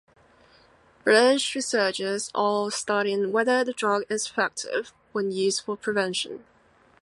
British 1.03 1.53
researchers 1.53 2.31
are 2.33 2.71
studying 2.71 3.31
whether 3.31 3.63
the 3.63 3.71
drug 3.71 4.01
is 4.09 4.25
effective 4.25 4.91
when 5.11 5.29
used 5.29 5.63
for 5.63 5.77
prevention. 5.77 6.43